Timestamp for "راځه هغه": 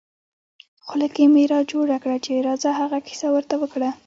2.47-2.97